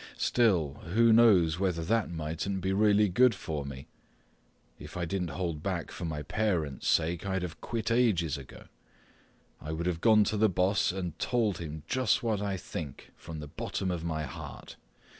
Still, 0.17 0.81
who 0.95 1.13
knows 1.13 1.59
whether 1.59 1.83
that 1.83 2.09
mightn't 2.09 2.59
be 2.61 2.73
really 2.73 3.07
good 3.07 3.35
for 3.35 3.63
me? 3.65 3.85
If 4.79 4.97
I 4.97 5.05
didn't 5.05 5.27
hold 5.27 5.61
back 5.61 5.91
for 5.91 6.05
my 6.05 6.23
parents' 6.23 6.87
sake, 6.87 7.23
I'd 7.23 7.43
have 7.43 7.61
quit 7.61 7.91
ages 7.91 8.35
ago. 8.35 8.63
I 9.61 9.71
would've 9.71 10.01
gone 10.01 10.23
to 10.23 10.37
the 10.37 10.49
boss 10.49 10.91
and 10.91 11.19
told 11.19 11.59
him 11.59 11.83
just 11.87 12.23
what 12.23 12.41
I 12.41 12.57
think 12.57 13.11
from 13.15 13.41
the 13.41 13.47
bottom 13.47 13.91
of 13.91 14.03
my 14.03 14.23
heart. 14.23 14.75